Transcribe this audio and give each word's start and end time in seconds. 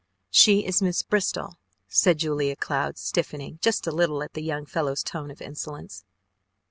"She 0.31 0.65
is 0.65 0.81
Miss 0.81 1.03
Bristol," 1.03 1.59
said 1.87 2.17
Julia 2.17 2.55
Cloud, 2.55 2.97
stiffening 2.97 3.59
just 3.61 3.85
a 3.85 3.91
little 3.91 4.23
at 4.23 4.33
the 4.33 4.41
young 4.41 4.65
fellow's 4.65 5.03
tone 5.03 5.29
of 5.29 5.43
insolence. 5.43 6.05